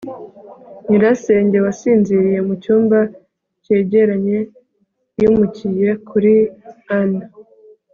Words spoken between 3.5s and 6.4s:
cyegeranye. yimukiye kuri